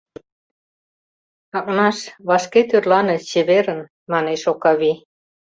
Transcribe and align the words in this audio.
—Акнаш, 1.57 1.97
вашке 2.27 2.61
тӧрлане, 2.69 3.17
чеверын,— 3.29 3.81
манеш 4.11 4.41
Окавий. 4.51 4.97